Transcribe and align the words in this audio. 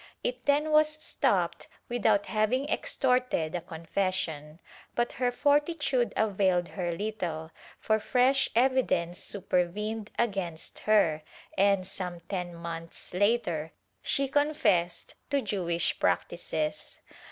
It 0.23 0.45
then 0.47 0.71
was 0.71 0.87
stopped 0.89 1.67
without 1.87 2.25
having 2.25 2.67
extorted 2.69 3.53
a 3.53 3.61
con 3.61 3.85
fession, 3.85 4.57
but 4.95 5.11
her 5.11 5.31
fortitude 5.31 6.11
availed 6.17 6.69
her 6.69 6.91
little, 6.91 7.51
for 7.77 7.99
fresh 7.99 8.49
evidence 8.55 9.19
supervened 9.19 10.09
against 10.17 10.79
her 10.89 11.21
and, 11.55 11.85
some 11.85 12.19
ten 12.21 12.55
months 12.55 13.13
later, 13.13 13.73
she 14.01 14.27
confessed 14.27 15.13
to 15.29 15.39
Jewish 15.39 15.99
practices. 15.99 16.99